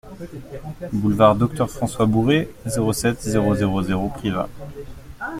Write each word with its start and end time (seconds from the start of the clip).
Boulevard 0.93 1.35
Docteur 1.35 1.69
François 1.69 2.07
Bourret, 2.07 2.49
zéro 2.65 2.91
sept, 2.91 3.21
zéro 3.21 3.53
zéro 3.53 3.83
zéro 3.83 4.09
Privas 4.09 4.49